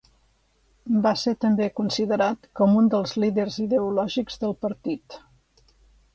[1.03, 5.21] Va ser també considerat com un dels líders ideològics del partit.